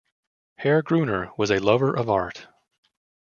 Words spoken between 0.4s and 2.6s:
Herr Gruner was a lover of art.